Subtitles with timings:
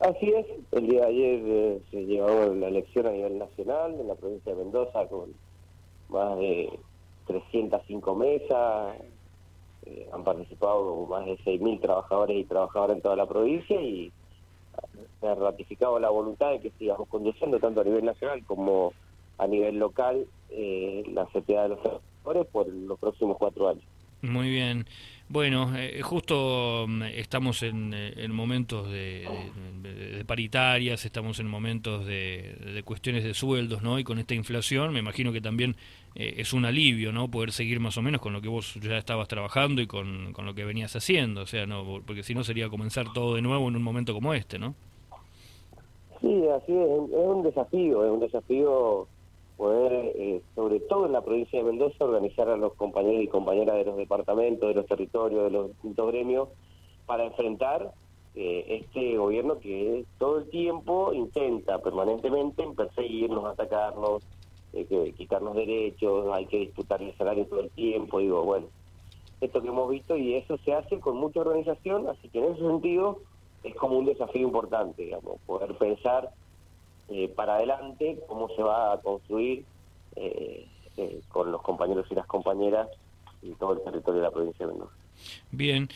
[0.00, 4.08] Así es, el día de ayer eh, se llevó la elección a nivel nacional en
[4.08, 5.32] la provincia de Mendoza con
[6.08, 6.78] más de
[7.26, 8.96] 305 mesas,
[9.86, 14.12] eh, han participado más de 6.000 trabajadores y trabajadoras en toda la provincia y
[15.20, 18.92] se ha ratificado la voluntad de que sigamos conduciendo tanto a nivel nacional como
[19.38, 23.84] a nivel local eh, la CTA de los trabajadores por los próximos cuatro años.
[24.22, 24.86] Muy bien.
[25.28, 29.26] Bueno, eh, justo mm, estamos en, eh, momentos de,
[30.26, 33.98] paritarias, estamos en momentos de, cuestiones de sueldos, ¿no?
[33.98, 35.76] Y con esta inflación, me imagino que también
[36.14, 37.28] eh, es un alivio, ¿no?
[37.28, 40.44] Poder seguir más o menos con lo que vos ya estabas trabajando y con, con
[40.44, 43.68] lo que venías haciendo, o sea, no, porque si no sería comenzar todo de nuevo
[43.68, 44.74] en un momento como este, ¿no?
[46.20, 49.08] Sí, así es, es un desafío, es un desafío
[49.56, 53.76] poder, eh, sobre todo en la provincia de Mendoza, organizar a los compañeros y compañeras
[53.76, 56.48] de los departamentos, de los territorios, de los distintos gremios,
[57.06, 57.92] para enfrentar
[58.34, 64.24] eh, este gobierno que todo el tiempo intenta permanentemente perseguirnos, atacarnos,
[64.72, 68.66] eh, quitarnos derechos, hay que disputar el salario todo el tiempo, digo, bueno,
[69.40, 72.60] esto que hemos visto y eso se hace con mucha organización, así que en ese
[72.60, 73.18] sentido
[73.62, 76.30] es como un desafío importante, digamos, poder pensar
[77.08, 79.64] eh, para adelante, cómo se va a construir
[80.16, 80.66] eh,
[80.96, 82.88] eh, con los compañeros y las compañeras
[83.42, 84.92] y todo el territorio de la provincia de Mendoza.
[85.52, 85.88] Bien,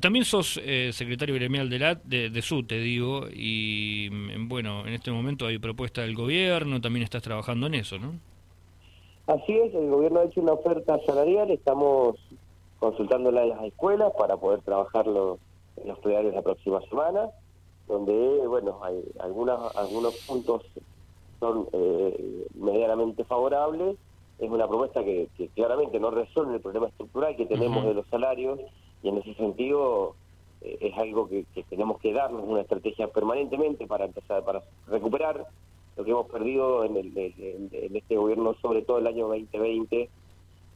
[0.00, 0.60] también sos
[0.90, 5.58] secretario gremial de, la, de, de SUTE, digo, y mm, bueno, en este momento hay
[5.58, 8.12] propuesta del gobierno, también estás trabajando en eso, ¿no?
[9.26, 12.16] Así es, el gobierno ha hecho una oferta salarial, estamos
[12.78, 15.38] consultándola en las escuelas para poder trabajarlo
[15.76, 17.30] en los plegarios la próxima semana
[17.86, 20.62] donde, bueno, hay algunas, algunos puntos
[21.40, 23.96] son eh, medianamente favorables.
[24.38, 28.60] Es una propuesta que, claramente no resuelve el problema estructural que tenemos de los salarios
[29.02, 30.14] y en ese sentido
[30.62, 35.46] eh, es algo que, tenemos que darnos una estrategia permanentemente para empezar, para recuperar
[35.96, 40.10] lo que hemos perdido en, el, en este gobierno, sobre todo el año 2020,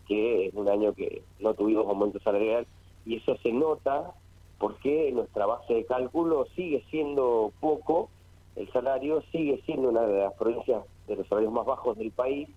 [0.06, 2.66] que es un año que no tuvimos aumento salarial
[3.04, 4.14] y eso se nota
[4.58, 8.10] porque nuestra base de cálculo sigue siendo poco,
[8.56, 12.48] el salario sigue siendo una de las provincias de los salarios más bajos del país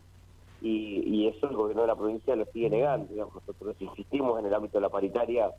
[0.62, 3.08] y, eso el gobierno de la provincia lo sigue negando.
[3.08, 5.52] Digamos, nosotros insistimos en el ámbito de la paritaria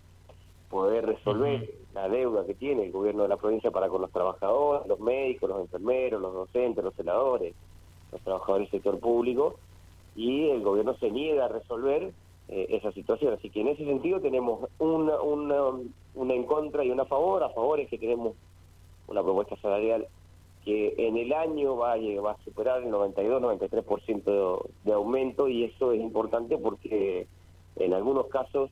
[0.68, 4.86] poder resolver la deuda que tiene el gobierno de la provincia para con los trabajadores,
[4.86, 7.54] los médicos, los enfermeros, los docentes, los senadores,
[8.10, 9.56] los trabajadores del sector público,
[10.16, 12.12] y el gobierno se niega a resolver
[12.48, 13.34] eh, esa situación.
[13.34, 15.62] Así que en ese sentido tenemos una, una,
[16.14, 17.42] una en contra y una a favor.
[17.42, 18.34] A favor es que tenemos
[19.08, 20.06] una propuesta salarial
[20.64, 25.64] que en el año va a, va a superar el 92-93% de, de aumento y
[25.64, 27.26] eso es importante porque
[27.76, 28.70] en algunos casos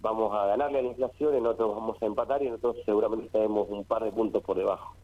[0.00, 3.26] vamos a ganarle a la inflación, en otros vamos a empatar y en otros seguramente
[3.26, 4.94] estaremos un par de puntos por debajo.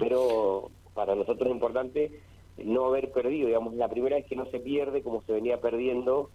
[0.00, 2.20] Pero para nosotros es importante
[2.58, 6.30] no haber perdido, digamos, la primera vez que no se pierde como se venía perdiendo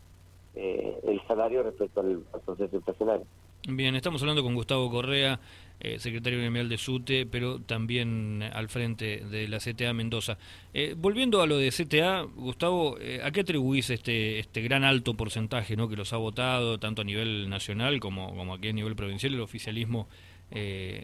[0.56, 3.26] eh, el salario respecto al, proceso inflacionario.
[3.68, 5.40] Bien, estamos hablando con Gustavo Correa,
[5.80, 10.38] eh, secretario gremial de SUTE, pero también al frente de la CTA Mendoza.
[10.74, 15.76] Eh, volviendo a lo de CTA, Gustavo, ¿a qué atribuís este, este gran alto porcentaje
[15.76, 15.90] ¿no?
[15.90, 19.34] que los ha votado, tanto a nivel nacional como, como aquí a nivel provincial?
[19.34, 20.08] El oficialismo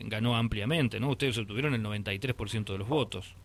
[0.06, 1.10] ganó ampliamente, ¿no?
[1.10, 3.36] Ustedes obtuvieron el 93% de los votos.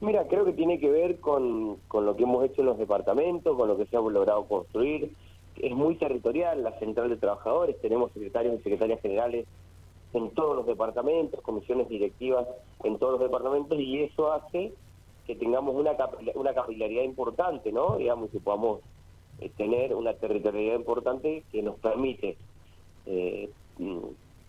[0.00, 3.56] Mira, creo que tiene que ver con, con lo que hemos hecho en los departamentos,
[3.56, 5.12] con lo que se ha logrado construir.
[5.56, 9.46] Es muy territorial la central de trabajadores, tenemos secretarios y secretarias generales
[10.12, 12.46] en todos los departamentos, comisiones directivas
[12.84, 14.72] en todos los departamentos y eso hace
[15.26, 15.96] que tengamos una,
[16.36, 17.96] una capilaridad importante, ¿no?
[17.96, 18.80] Digamos, que podamos
[19.40, 22.36] eh, tener una territorialidad importante que nos permite
[23.06, 23.98] eh, mm,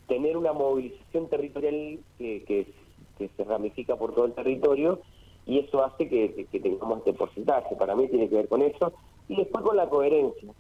[0.08, 2.44] tener una movilización territorial que,
[3.18, 5.02] que se ramifica por todo el territorio
[5.50, 7.76] y eso hace que, tengamos este porcentaje.
[7.76, 8.94] Para mí tiene que ver con eso.
[9.28, 10.54] Y después con la coherencia.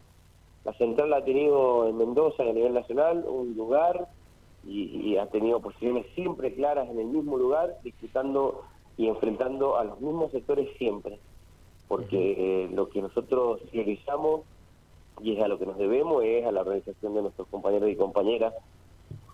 [0.66, 4.08] La central ha tenido en Mendoza a nivel nacional un lugar
[4.66, 8.64] y, ha tenido posiciones siempre claras en el mismo lugar, disputando
[8.98, 11.20] y enfrentando a los mismos sectores siempre.
[11.88, 14.42] Porque eh, lo que nosotros realizamos
[15.22, 17.96] y es a lo que nos debemos es a la organización de nuestros compañeros y
[17.96, 18.56] compañeras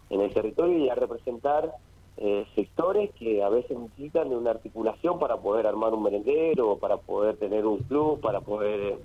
[0.10, 1.72] en el territorio y a representar
[2.18, 6.96] eh, sectores que a veces necesitan de una articulación para poder armar un merendero, para
[6.98, 9.00] poder tener un club, para poder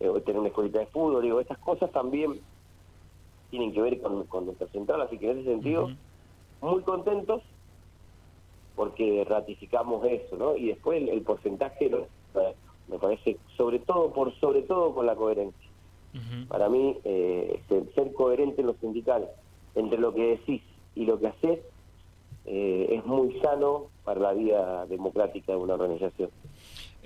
[0.00, 1.22] eh, tener una escuelita de fútbol.
[1.22, 2.40] Digo, estas cosas también
[3.50, 5.90] tienen que ver con, nuestra central, así que en ese sentido,
[6.62, 7.42] muy contentos
[8.74, 10.56] porque ratificamos eso, ¿no?
[10.56, 11.90] Y después el, porcentaje
[12.88, 15.66] me parece, sobre todo, por sobre todo con la coherencia.
[16.48, 17.60] Para mí, eh,
[17.94, 19.28] ser coherente en lo sindical
[19.74, 20.62] entre lo que decís
[20.94, 21.60] y lo que haces
[22.46, 26.30] eh, es muy sano para la vida democrática de una organización.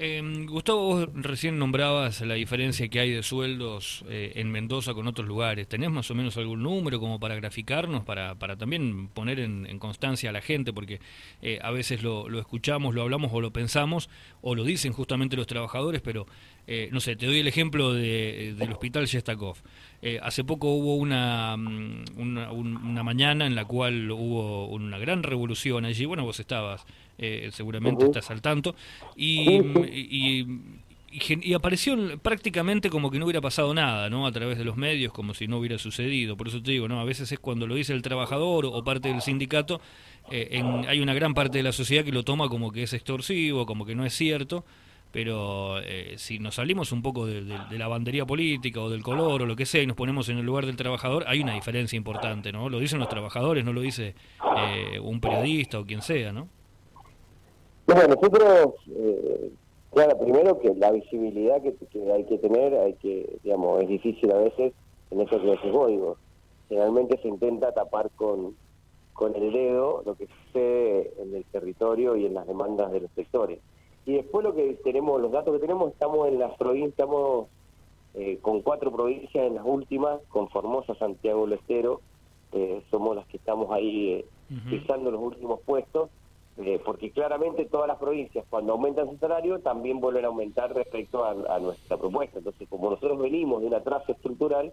[0.02, 5.06] Eh, Gustavo, vos recién nombrabas la diferencia que hay de sueldos eh, en Mendoza con
[5.06, 5.68] otros lugares.
[5.68, 10.30] ¿Tenés más o menos algún número como para graficarnos, para, para también poner en, constancia
[10.30, 10.72] a la gente?
[10.72, 11.00] Porque
[11.42, 14.08] eh, a veces lo, escuchamos, lo hablamos o lo pensamos,
[14.40, 16.26] o lo dicen justamente los trabajadores, pero
[16.66, 19.58] eh, no sé, te doy el ejemplo de, del hospital Shestakov.
[20.22, 25.84] hace poco hubo una, mm, una, una mañana en la cual hubo una gran revolución
[25.84, 26.06] allí.
[26.06, 26.86] Bueno, vos estabas
[27.22, 28.74] eh, seguramente estás al tanto,
[29.14, 29.60] y,
[31.12, 34.26] y, apareció prácticamente como que no hubiera pasado nada, ¿no?
[34.26, 36.36] A través de los medios, como si no hubiera sucedido.
[36.38, 36.98] Por eso te digo, ¿no?
[36.98, 39.82] A veces es cuando lo dice el trabajador o parte del sindicato,
[40.30, 43.66] eh, hay una gran parte de la sociedad que lo toma como que es extorsivo,
[43.66, 44.64] como que no es cierto
[45.12, 49.46] pero eh, si nos salimos un poco de, la bandería política o del color o
[49.46, 52.52] lo que sea y nos ponemos en el lugar del trabajador, hay una diferencia importante,
[52.52, 52.68] ¿no?
[52.68, 54.14] Lo dicen los trabajadores, no lo dice
[55.02, 56.48] un periodista o quien sea, ¿no?
[57.92, 59.50] Bueno, nosotros, eh,
[59.92, 61.74] claro, primero que la visibilidad que,
[62.12, 64.72] hay que tener, hay que, digamos, es difícil a veces
[65.10, 66.16] en eso que digo,
[66.68, 68.54] generalmente se intenta tapar con,
[69.12, 73.10] con el dedo lo que sucede en el territorio y en las demandas de los
[73.16, 73.58] sectores.
[74.06, 77.48] Y después lo que tenemos, los datos que tenemos, estamos en las provincias, estamos
[78.14, 82.02] eh, con cuatro provincias en las últimas, con Formosa, Santiago del Estero,
[82.52, 84.24] eh, somos las que estamos ahí
[84.68, 86.08] pisando los últimos puestos,
[86.58, 91.24] eh, porque claramente todas las provincias cuando aumentan su salario también vuelven a aumentar respecto
[91.24, 92.38] a, nuestra propuesta.
[92.38, 94.72] Entonces, como nosotros venimos de un atraso estructural,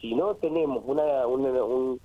[0.00, 2.00] si no tenemos una, un,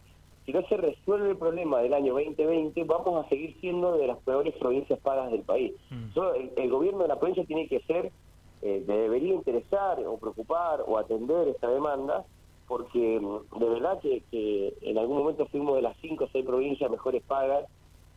[0.46, 4.18] si no se resuelve el problema del año 2020, vamos a seguir siendo de las
[4.20, 5.74] peores provincias pagas del país.
[5.90, 6.58] Mm.
[6.58, 8.12] el, gobierno de la provincia tiene que ser,
[8.62, 12.24] eh, debería interesar o preocupar o atender esta demanda,
[12.68, 16.46] porque mm, de verdad que, que en algún momento fuimos de las cinco o seis
[16.46, 17.66] provincias mejores pagas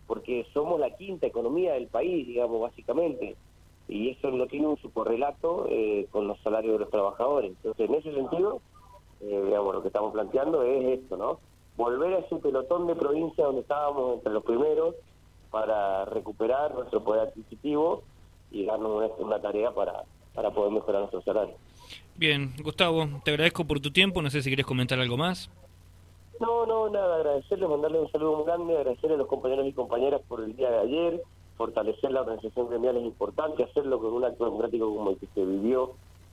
[0.07, 3.37] porque somos la quinta economía del país, digamos, básicamente,
[3.89, 7.51] y eso no tiene un subcorrelato eh, con los salarios de los trabajadores.
[7.51, 8.61] Entonces, en ese sentido,
[9.21, 11.39] eh, digamos, lo que estamos planteando es esto, ¿no?
[11.77, 14.95] Volver a ese pelotón de provincias donde estábamos entre los primeros
[15.51, 18.03] para recuperar nuestro poder adquisitivo
[18.51, 20.05] y darnos una, tarea para,
[20.35, 21.55] para poder mejorar nuestro salario.
[22.17, 25.51] Bien, Gustavo, te agradezco por tu tiempo, no sé si quieres comentar algo más.
[26.45, 30.21] No, no, nada, agradecerle, mandarle un saludo muy grande, agradecerle a los compañeros y compañeras
[30.29, 31.23] por el día de ayer,
[31.57, 35.43] fortalecer la organización gremial es importante, hacerlo con un acto democrático como el que se
[35.43, 35.93] vivió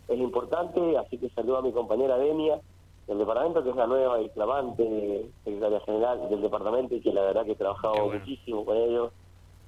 [0.09, 2.59] es importante, así que saludo a mi compañera Denia
[3.07, 7.21] del departamento, que es la nueva y flamante secretaria general del departamento y que la
[7.21, 9.13] verdad que he trabajado muchísimo con ellos,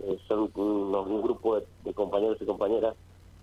[0.02, 2.96] eh, son un, grupo de, compañeros y compañeras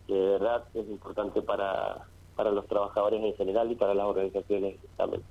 [0.06, 2.06] que de verdad es importante para,
[2.36, 5.22] para los trabajadores en general y para las organizaciones también.